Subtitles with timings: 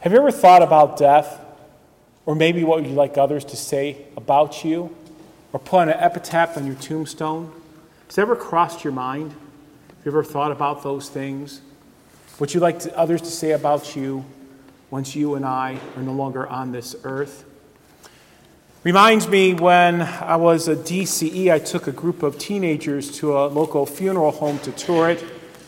[0.00, 1.44] Have you ever thought about death?
[2.24, 4.96] Or maybe what you'd like others to say about you?
[5.52, 7.52] Or put an epitaph on your tombstone?
[8.06, 9.32] Has ever crossed your mind?
[9.32, 11.60] Have you ever thought about those things?
[12.38, 14.24] What you'd like to, others to say about you
[14.90, 17.44] once you and I are no longer on this earth?
[18.82, 23.48] Reminds me when I was a DCE, I took a group of teenagers to a
[23.48, 25.22] local funeral home to tour it.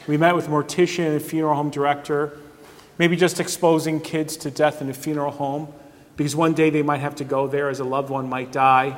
[0.06, 2.38] We met with mortician and funeral home director,
[2.98, 5.72] maybe just exposing kids to death in a funeral home
[6.16, 8.96] because one day they might have to go there as a loved one might die.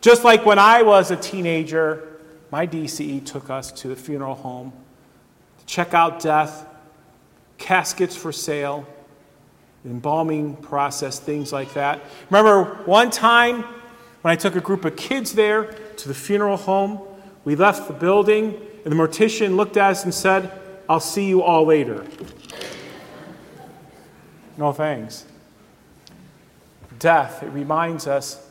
[0.00, 4.72] Just like when I was a teenager, my DCE took us to the funeral home
[5.58, 6.66] to check out death,
[7.58, 8.86] caskets for sale,
[9.84, 12.00] embalming process, things like that.
[12.30, 13.62] Remember one time
[14.22, 17.00] when I took a group of kids there to the funeral home,
[17.44, 20.50] we left the building, and the mortician looked at us and said,
[20.88, 22.04] I'll see you all later.
[24.58, 25.24] No thanks.
[26.98, 28.44] Death, it reminds us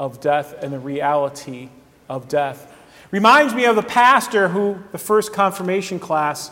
[0.00, 1.68] of death and the reality
[2.08, 2.70] of death.
[3.12, 6.50] Reminds me of the pastor who, the first confirmation class,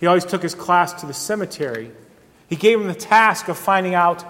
[0.00, 1.90] he always took his class to the cemetery.
[2.48, 4.24] He gave him the task of finding out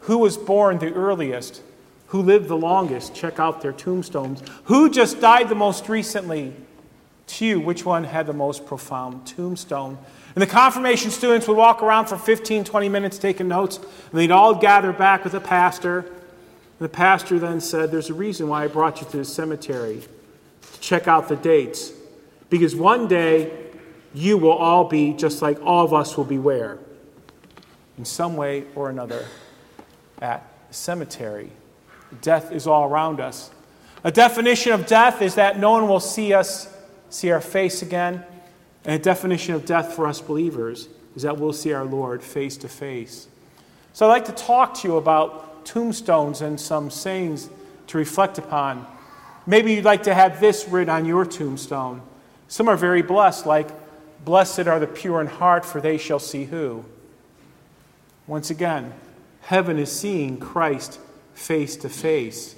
[0.00, 1.60] who was born the earliest,
[2.06, 6.54] who lived the longest, check out their tombstones, who just died the most recently.
[7.28, 9.98] To you, which one had the most profound tombstone?
[10.34, 14.30] And the confirmation students would walk around for 15, 20 minutes taking notes, and they'd
[14.30, 16.00] all gather back with the pastor.
[16.00, 16.10] And
[16.80, 20.02] the pastor then said, There's a reason why I brought you to the cemetery
[20.72, 21.92] to check out the dates.
[22.50, 23.52] Because one day
[24.14, 26.78] you will all be just like all of us will be where?
[27.98, 29.26] in some way or another
[30.22, 31.50] at the cemetery.
[32.22, 33.50] Death is all around us.
[34.04, 36.72] A definition of death is that no one will see us,
[37.10, 38.24] see our face again.
[38.84, 42.56] And a definition of death for us believers is that we'll see our Lord face
[42.58, 43.28] to face.
[43.92, 47.48] So I'd like to talk to you about tombstones and some sayings
[47.88, 48.86] to reflect upon.
[49.46, 52.02] Maybe you'd like to have this written on your tombstone.
[52.48, 53.68] Some are very blessed, like,
[54.24, 56.84] Blessed are the pure in heart, for they shall see who?
[58.26, 58.92] Once again,
[59.42, 60.98] heaven is seeing Christ
[61.34, 62.54] face to face.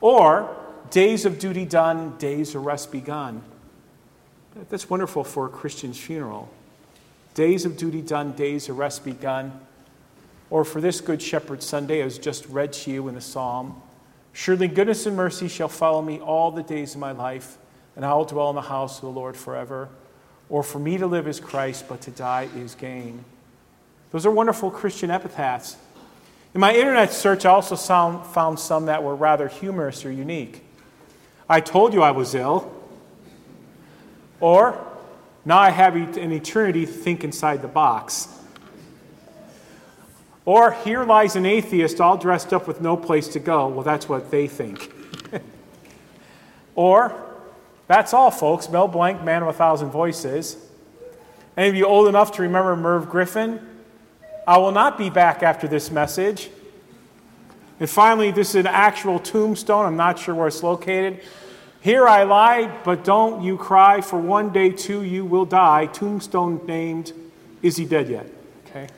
[0.00, 0.56] Or,
[0.90, 3.42] days of duty done, days of rest begun.
[4.54, 6.48] That's wonderful for a Christian's funeral.
[7.34, 9.60] Days of duty done, days of rest begun.
[10.50, 13.80] Or for this Good Shepherd Sunday, as just read to you in the psalm
[14.34, 17.58] Surely goodness and mercy shall follow me all the days of my life,
[17.96, 19.90] and I will dwell in the house of the Lord forever.
[20.48, 23.24] Or for me to live is Christ, but to die is gain.
[24.10, 25.76] Those are wonderful Christian epitaphs.
[26.54, 30.64] In my internet search, I also found some that were rather humorous or unique.
[31.48, 32.81] I told you I was ill.
[34.42, 34.76] Or,
[35.44, 38.28] now I have an eternity to think inside the box.
[40.44, 43.68] Or, here lies an atheist all dressed up with no place to go.
[43.68, 44.92] Well, that's what they think.
[46.74, 47.14] or,
[47.86, 48.68] that's all, folks.
[48.68, 50.56] Mel Blanc, Man of a Thousand Voices.
[51.56, 53.64] Any of you old enough to remember Merv Griffin?
[54.44, 56.50] I will not be back after this message.
[57.78, 59.86] And finally, this is an actual tombstone.
[59.86, 61.20] I'm not sure where it's located.
[61.82, 65.86] Here I lie, but don't you cry, for one day too you will die.
[65.86, 67.12] Tombstone named,
[67.60, 68.26] Is He Dead Yet?
[68.66, 68.88] Okay.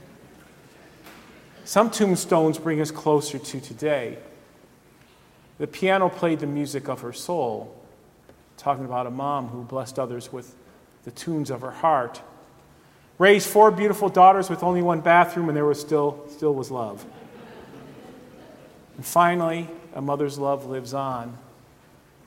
[1.64, 4.18] Some tombstones bring us closer to today.
[5.56, 7.74] The piano played the music of her soul,
[8.58, 10.54] talking about a mom who blessed others with
[11.04, 12.20] the tunes of her heart
[13.18, 17.04] raised four beautiful daughters with only one bathroom, and there was still, still was love.
[18.96, 21.36] And finally, a mother's love lives on.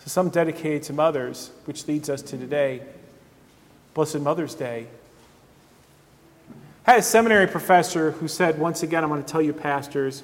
[0.08, 2.82] So some dedicated to mothers, which leads us to today.
[3.94, 4.88] Blessed Mother's Day.
[6.86, 10.24] I had a seminary professor who said, once again, I'm going to tell you, pastors,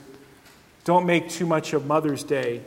[0.86, 2.62] don't make too much of Mother's Day.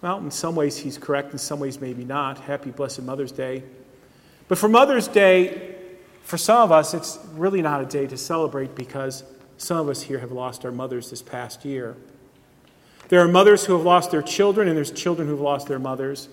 [0.00, 2.38] Well, in some ways he's correct, in some ways maybe not.
[2.38, 3.62] Happy Blessed Mother's Day.
[4.48, 5.74] But for Mother's Day,
[6.22, 9.22] for some of us, it's really not a day to celebrate because
[9.58, 11.94] some of us here have lost our mothers this past year.
[13.08, 15.78] There are mothers who have lost their children, and there's children who have lost their
[15.78, 16.28] mothers.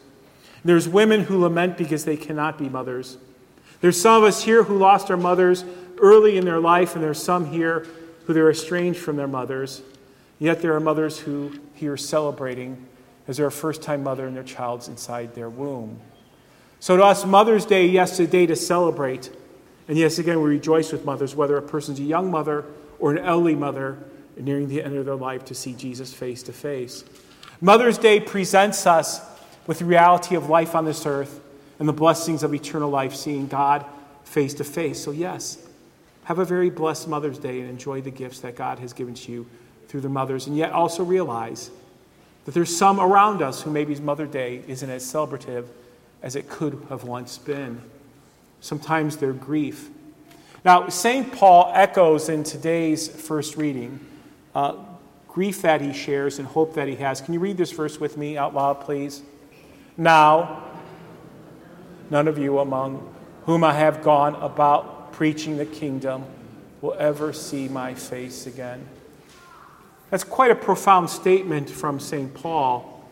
[0.64, 3.18] There's women who lament because they cannot be mothers.
[3.82, 5.66] There's some of us here who lost our mothers
[5.98, 7.88] early in their life, and there's some here
[8.26, 9.82] who they're estranged from their mothers.
[10.40, 12.86] Yet there are mothers who here celebrating
[13.28, 16.00] as their first time mother and their child's inside their womb.
[16.80, 19.30] So to us, Mother's Day, yes, a day to celebrate.
[19.88, 22.66] And yes, again, we rejoice with mothers, whether a person's a young mother
[23.00, 23.98] or an elderly mother
[24.38, 27.04] nearing the end of their life to see Jesus face to face.
[27.60, 29.22] Mother's Day presents us
[29.68, 31.40] with the reality of life on this earth
[31.80, 33.86] and the blessings of eternal life, seeing God
[34.24, 35.04] face to face.
[35.04, 35.58] So, yes,
[36.24, 39.32] have a very blessed Mother's Day and enjoy the gifts that God has given to
[39.32, 39.48] you
[39.88, 41.70] through the mothers, and yet also realize
[42.46, 45.66] that there's some around us who maybe Mother's Day isn't as celebrative
[46.24, 47.82] as it could have once been.
[48.60, 49.90] Sometimes their grief.
[50.64, 51.32] Now, St.
[51.32, 54.00] Paul echoes in today's first reading
[54.56, 54.76] uh,
[55.28, 57.22] grief that he shares and hope that he has.
[57.22, 59.22] Can you read this verse with me out loud, please?
[59.98, 60.64] Now,
[62.10, 63.14] none of you among
[63.46, 66.26] whom I have gone about preaching the kingdom
[66.82, 68.86] will ever see my face again.
[70.10, 72.34] That's quite a profound statement from St.
[72.34, 73.06] Paul.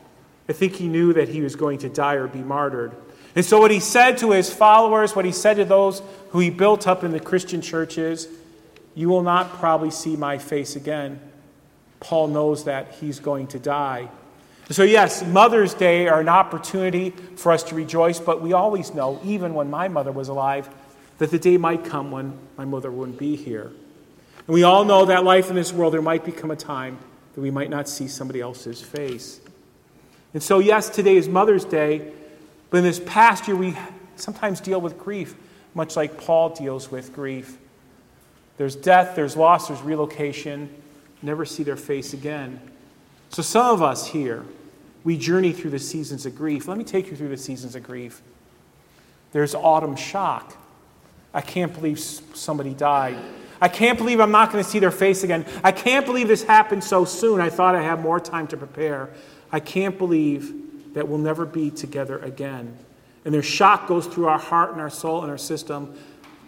[0.50, 2.92] I think he knew that he was going to die or be martyred.
[3.35, 6.01] And so, what he said to his followers, what he said to those
[6.31, 8.27] who he built up in the Christian churches,
[8.95, 11.21] you will not probably see my face again.
[11.99, 14.09] Paul knows that he's going to die.
[14.71, 19.19] So, yes, Mother's Day are an opportunity for us to rejoice, but we always know,
[19.23, 20.69] even when my mother was alive,
[21.17, 23.71] that the day might come when my mother wouldn't be here.
[24.47, 26.99] And we all know that life in this world, there might become a time
[27.33, 29.41] that we might not see somebody else's face.
[30.35, 32.13] And so, yes, today is Mother's Day,
[32.69, 33.75] but in this past year, we
[34.17, 35.35] sometimes deal with grief,
[35.73, 37.57] much like Paul deals with grief.
[38.57, 40.69] There's death, there's loss, there's relocation,
[41.21, 42.60] never see their face again.
[43.30, 44.44] So, some of us here,
[45.04, 46.68] we journey through the seasons of grief.
[46.68, 48.21] Let me take you through the seasons of grief.
[49.31, 50.56] There's autumn shock.
[51.33, 53.18] I can't believe somebody died.
[53.62, 55.45] I can't believe I'm not going to see their face again.
[55.63, 57.42] I can't believe this happened so soon.
[57.42, 59.10] I thought I had more time to prepare.
[59.51, 62.75] I can't believe that we'll never be together again.
[63.25, 65.94] And their shock goes through our heart and our soul and our system.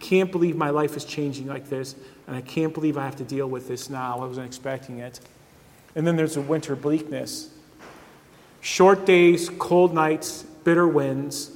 [0.00, 1.94] Can't believe my life is changing like this,
[2.26, 4.18] and I can't believe I have to deal with this now.
[4.18, 5.20] I wasn't expecting it.
[5.94, 7.50] And then there's a winter bleakness.
[8.60, 11.50] Short days, cold nights, bitter winds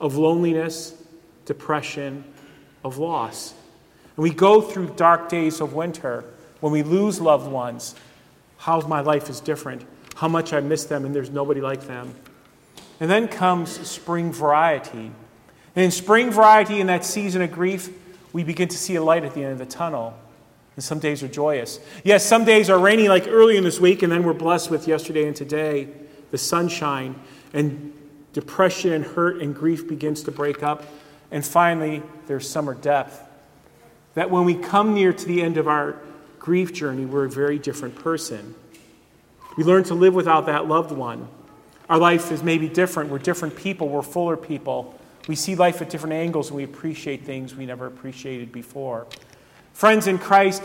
[0.00, 0.94] of loneliness,
[1.44, 2.24] depression,
[2.84, 3.52] of loss.
[4.16, 6.24] And we go through dark days of winter
[6.60, 7.94] when we lose loved ones.
[8.58, 12.14] How my life is different, how much I miss them, and there's nobody like them.
[13.00, 15.10] And then comes spring variety.
[15.74, 17.90] And in spring variety, in that season of grief,
[18.36, 20.14] we begin to see a light at the end of the tunnel.
[20.74, 21.80] And some days are joyous.
[22.04, 24.86] Yes, some days are rainy, like early in this week, and then we're blessed with
[24.86, 25.88] yesterday and today
[26.30, 27.18] the sunshine,
[27.54, 27.94] and
[28.34, 30.84] depression and hurt and grief begins to break up.
[31.30, 33.26] And finally, there's summer depth.
[34.12, 35.96] That when we come near to the end of our
[36.38, 38.54] grief journey, we're a very different person.
[39.56, 41.26] We learn to live without that loved one.
[41.88, 43.08] Our life is maybe different.
[43.08, 43.88] We're different people.
[43.88, 44.94] We're fuller people.
[45.26, 49.06] We see life at different angles and we appreciate things we never appreciated before.
[49.72, 50.62] Friends in Christ,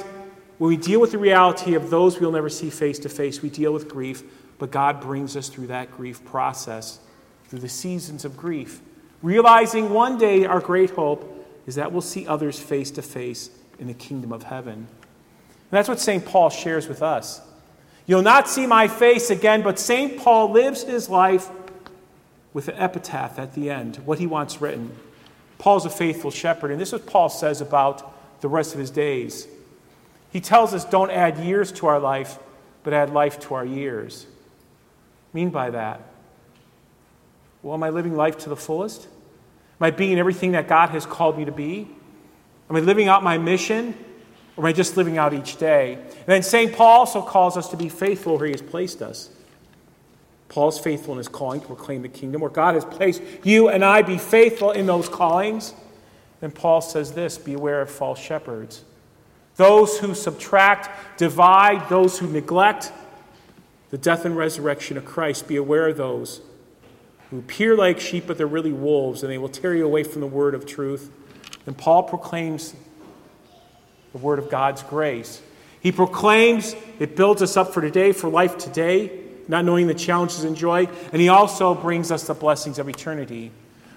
[0.57, 3.49] when we deal with the reality of those we'll never see face to face, we
[3.49, 4.23] deal with grief
[4.61, 6.99] but God brings us through that grief process,
[7.47, 8.79] through the seasons of grief,
[9.23, 13.49] realizing one day our great hope is that we'll see others face to face
[13.79, 14.73] in the kingdom of heaven.
[14.73, 14.87] And
[15.71, 16.23] that's what St.
[16.23, 17.41] Paul shares with us.
[18.05, 20.19] You'll not see my face again, but St.
[20.19, 21.49] Paul lives his life
[22.53, 24.95] with an epitaph at the end, what he wants written.
[25.57, 28.89] Paul's a faithful shepherd, and this is what Paul says about the rest of his
[28.89, 29.47] days.
[30.31, 32.39] He tells us don't add years to our life,
[32.83, 34.25] but add life to our years
[35.33, 36.01] mean by that?
[37.63, 39.05] Well, am I living life to the fullest?
[39.05, 41.87] Am I being everything that God has called me to be?
[42.69, 43.95] Am I living out my mission?
[44.57, 45.93] Or am I just living out each day?
[45.93, 46.73] And then St.
[46.73, 49.29] Paul also calls us to be faithful where he has placed us.
[50.51, 53.85] Paul's faithful in his calling to proclaim the kingdom, where God has placed you and
[53.85, 55.73] I be faithful in those callings.
[56.41, 58.83] Then Paul says this be aware of false shepherds.
[59.55, 62.91] Those who subtract, divide, those who neglect,
[63.91, 66.41] the death and resurrection of Christ, be aware of those
[67.29, 70.19] who appear like sheep, but they're really wolves, and they will tear you away from
[70.19, 71.09] the word of truth.
[71.65, 72.75] And Paul proclaims
[74.11, 75.41] the word of God's grace.
[75.79, 80.43] He proclaims it builds us up for today, for life today, not knowing the challenges
[80.43, 80.87] and joy.
[81.11, 83.51] And he also brings us the blessings of eternity.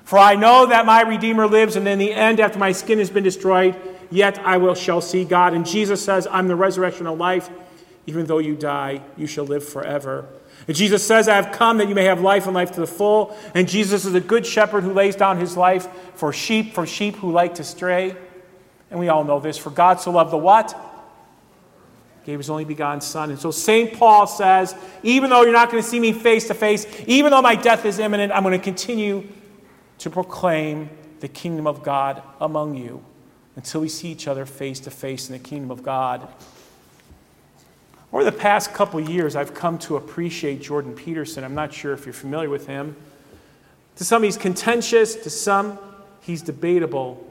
[0.04, 3.10] For I know that my Redeemer lives, and in the end, after my skin has
[3.10, 3.74] been destroyed,
[4.10, 5.54] yet I will shall see God.
[5.54, 7.48] And Jesus says, I'm the resurrection of life.
[8.06, 10.26] Even though you die, you shall live forever.
[10.66, 12.86] And Jesus says, I have come that you may have life and life to the
[12.86, 13.36] full.
[13.54, 17.16] And Jesus is a good shepherd who lays down his life for sheep, for sheep
[17.16, 18.14] who like to stray.
[18.90, 19.56] And we all know this.
[19.56, 20.78] For God so loved the what?
[22.24, 23.30] Gave his only begotten Son.
[23.30, 23.92] And so St.
[23.92, 27.42] Paul says, even though you're not going to see me face to face, even though
[27.42, 29.28] my death is imminent, I'm going to continue
[29.98, 30.88] to proclaim
[31.20, 33.04] the kingdom of God among you
[33.56, 36.26] until we see each other face to face in the kingdom of God.
[38.12, 41.44] Over the past couple years, I've come to appreciate Jordan Peterson.
[41.44, 42.96] I'm not sure if you're familiar with him.
[43.96, 45.78] To some, he's contentious, to some,
[46.20, 47.24] he's debatable.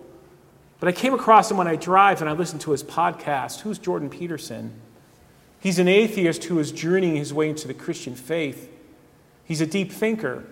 [0.84, 3.62] But I came across him when I drive and I listened to his podcast.
[3.62, 4.74] Who's Jordan Peterson?
[5.62, 8.70] He's an atheist who is journeying his way into the Christian faith.
[9.46, 10.44] He's a deep thinker.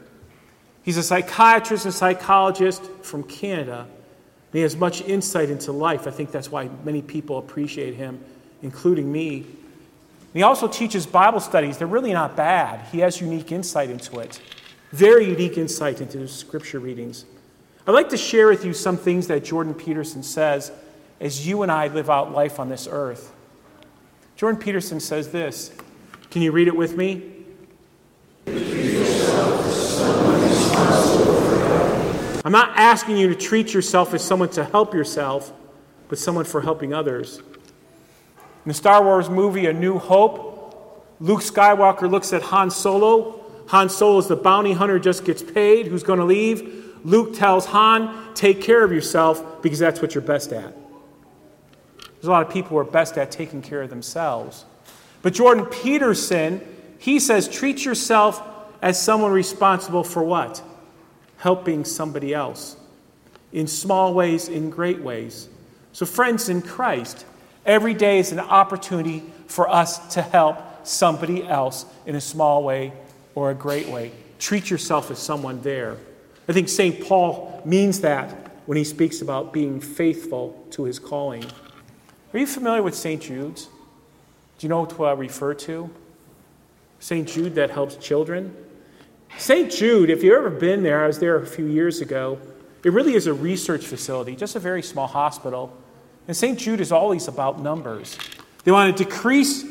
[0.83, 3.79] He's a psychiatrist and psychologist from Canada.
[3.81, 6.07] And he has much insight into life.
[6.07, 8.23] I think that's why many people appreciate him,
[8.61, 9.45] including me.
[10.31, 11.77] He also teaches Bible studies.
[11.77, 12.87] They're really not bad.
[12.89, 14.39] He has unique insight into it,
[14.93, 17.25] very unique insight into scripture readings.
[17.87, 20.71] I'd like to share with you some things that Jordan Peterson says
[21.19, 23.31] as you and I live out life on this earth.
[24.35, 25.71] Jordan Peterson says this.
[26.29, 27.31] Can you read it with me?
[32.43, 35.51] I'm not asking you to treat yourself as someone to help yourself,
[36.07, 37.37] but someone for helping others.
[37.37, 43.40] In the Star Wars movie A New Hope, Luke Skywalker looks at Han Solo.
[43.71, 46.99] Han is the bounty hunter, just gets paid, who's going to leave.
[47.03, 50.73] Luke tells Han, take care of yourself because that's what you're best at.
[51.97, 54.65] There's a lot of people who are best at taking care of themselves.
[55.21, 56.61] But Jordan Peterson,
[56.99, 58.41] he says, treat yourself
[58.81, 60.61] as someone responsible for what?
[61.41, 62.77] helping somebody else
[63.51, 65.49] in small ways, in great ways.
[65.91, 67.25] So, friends in Christ,
[67.65, 72.93] every day is an opportunity for us to help somebody else in a small way
[73.35, 74.11] or a great way.
[74.39, 75.97] Treat yourself as someone there.
[76.47, 77.05] I think St.
[77.05, 78.29] Paul means that
[78.65, 81.45] when he speaks about being faithful to his calling.
[82.33, 83.21] Are you familiar with St.
[83.21, 83.65] Jude's?
[83.65, 85.89] Do you know what I refer to?
[86.99, 87.27] St.
[87.27, 88.55] Jude that helps children?
[89.37, 89.71] St.
[89.71, 92.39] Jude, if you've ever been there, I was there a few years ago.
[92.83, 95.75] It really is a research facility, just a very small hospital.
[96.27, 96.57] And St.
[96.57, 98.17] Jude is always about numbers.
[98.63, 99.65] They want to decrease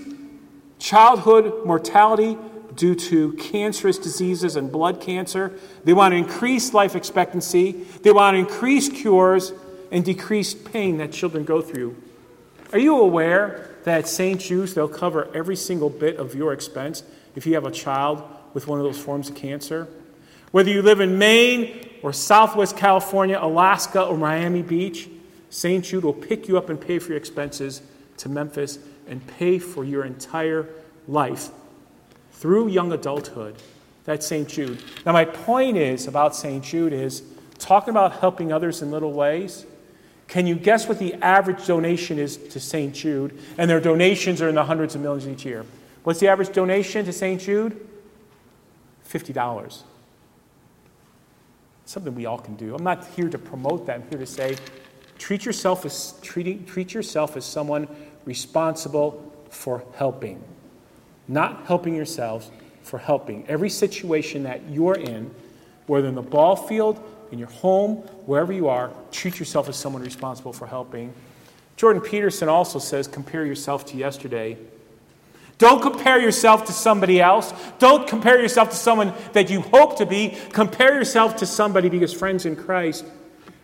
[0.79, 2.37] childhood mortality
[2.81, 5.53] due to cancerous diseases and blood cancer.
[5.85, 7.73] They want to increase life expectancy.
[7.73, 9.53] They want to increase cures
[9.93, 11.95] and decrease pain that children go through.
[12.73, 14.41] Are you aware that at St.
[14.41, 17.03] Jude's they'll cover every single bit of your expense
[17.37, 18.23] if you have a child
[18.55, 19.87] with one of those forms of cancer.
[20.51, 25.07] Whether you live in Maine or Southwest California, Alaska, or Miami Beach,
[25.51, 25.85] St.
[25.85, 27.83] Jude will pick you up and pay for your expenses
[28.17, 30.67] to Memphis and pay for your entire
[31.07, 31.51] life
[32.41, 33.55] through young adulthood.
[34.05, 34.49] That's St.
[34.49, 34.83] Jude.
[35.05, 36.65] Now, my point is about St.
[36.65, 37.23] Jude is
[37.59, 39.67] talking about helping others in little ways.
[40.27, 42.95] Can you guess what the average donation is to St.
[42.95, 43.39] Jude?
[43.59, 45.67] And their donations are in the hundreds of millions each year.
[46.03, 47.41] What's the average donation to St.
[47.41, 47.87] Jude?
[49.07, 49.83] $50.
[51.85, 52.75] Something we all can do.
[52.75, 53.97] I'm not here to promote that.
[53.97, 54.57] I'm here to say
[55.19, 57.87] treat yourself as, treating, treat yourself as someone
[58.25, 60.43] responsible for helping.
[61.31, 62.51] Not helping yourselves,
[62.83, 63.47] for helping.
[63.49, 65.35] Every situation that you're in,
[65.87, 67.97] whether in the ball field, in your home,
[68.27, 71.15] wherever you are, treat yourself as someone responsible for helping.
[71.77, 74.59] Jordan Peterson also says compare yourself to yesterday
[75.61, 77.53] don't compare yourself to somebody else.
[77.79, 80.39] Don't compare yourself to someone that you hope to be.
[80.53, 83.05] Compare yourself to somebody because, friends in Christ,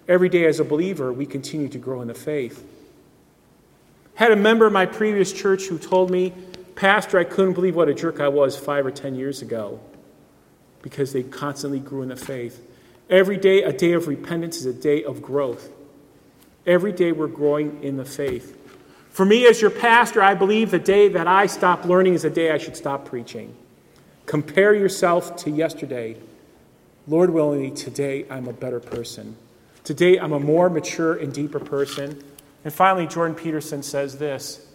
[0.07, 2.63] every day as a believer, we continue to grow in the faith.
[4.15, 6.35] Had a member of my previous church who told me,
[6.77, 9.81] Pastor, I couldn't believe what a jerk I was five or ten years ago
[10.83, 12.63] because they constantly grew in the faith.
[13.09, 15.71] Every day, a day of repentance is a day of growth.
[16.67, 18.57] Every day, we're growing in the faith.
[19.11, 22.31] For me, as your pastor, I believe the day that I stop learning is the
[22.31, 23.57] day I should stop preaching.
[24.27, 26.17] Compare yourself to yesterday.
[27.07, 29.37] Lord willing, today I'm a better person.
[29.85, 32.23] Today I'm a more mature and deeper person.
[32.65, 34.66] And finally, Jordan Peterson says this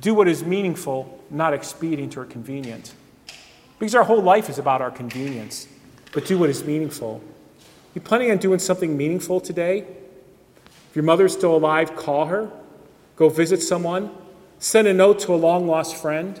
[0.00, 2.94] do what is meaningful, not expedient or convenient.
[3.78, 5.68] Because our whole life is about our convenience,
[6.12, 7.22] but do what is meaningful.
[7.94, 9.86] You planning on doing something meaningful today?
[10.90, 12.50] If your mother's still alive, call her.
[13.16, 14.10] Go visit someone,
[14.58, 16.38] send a note to a long lost friend,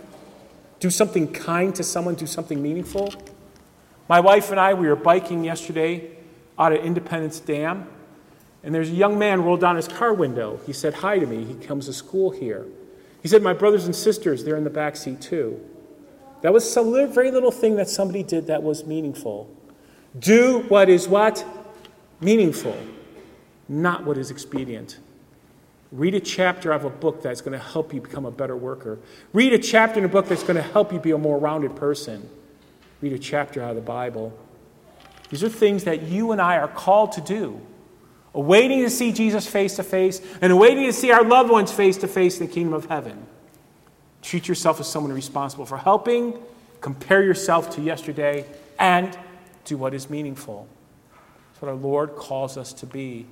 [0.78, 3.14] do something kind to someone, do something meaningful.
[4.08, 6.10] My wife and I, we were biking yesterday
[6.58, 7.88] out at Independence Dam,
[8.62, 10.60] and there's a young man rolled down his car window.
[10.66, 11.44] He said hi to me.
[11.44, 12.66] He comes to school here.
[13.26, 15.60] He said, My brothers and sisters, they're in the back seat too.
[16.42, 19.52] That was some very little thing that somebody did that was meaningful.
[20.16, 21.44] Do what is what?
[22.20, 22.78] Meaningful,
[23.68, 25.00] not what is expedient.
[25.90, 29.00] Read a chapter of a book that's going to help you become a better worker.
[29.32, 31.74] Read a chapter in a book that's going to help you be a more rounded
[31.74, 32.30] person.
[33.00, 34.38] Read a chapter out of the Bible.
[35.30, 37.60] These are things that you and I are called to do.
[38.36, 41.96] Awaiting to see Jesus face to face and awaiting to see our loved ones face
[41.98, 43.26] to face in the kingdom of heaven.
[44.20, 46.38] Treat yourself as someone responsible for helping,
[46.82, 48.44] compare yourself to yesterday,
[48.78, 49.16] and
[49.64, 50.68] do what is meaningful.
[51.48, 53.24] That's what our Lord calls us to be.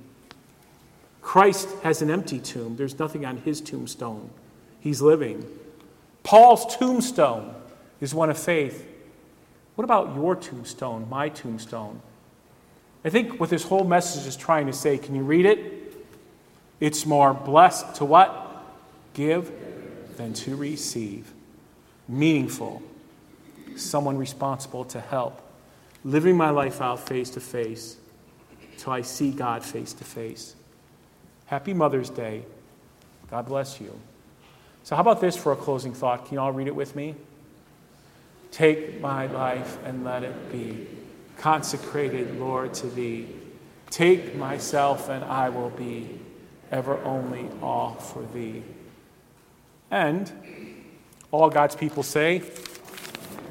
[1.21, 2.75] Christ has an empty tomb.
[2.75, 4.31] There's nothing on his tombstone.
[4.79, 5.45] He's living.
[6.23, 7.53] Paul's tombstone
[8.01, 8.87] is one of faith.
[9.75, 12.01] What about your tombstone, my tombstone?
[13.05, 15.93] I think what this whole message is trying to say, can you read it?
[16.79, 18.65] It's more blessed to what?
[19.13, 19.51] Give
[20.17, 21.31] than to receive.
[22.07, 22.81] Meaningful.
[23.75, 25.39] Someone responsible to help.
[26.03, 27.97] Living my life out face to face
[28.77, 30.55] till I see God face to face.
[31.45, 32.43] Happy Mother's Day.
[33.29, 33.97] God bless you.
[34.83, 36.25] So, how about this for a closing thought?
[36.25, 37.15] Can you all read it with me?
[38.51, 40.87] Take my life and let it be
[41.37, 43.27] consecrated, Lord, to thee.
[43.89, 46.19] Take myself and I will be
[46.71, 48.63] ever only all for thee.
[49.91, 50.31] And
[51.31, 52.39] all God's people say,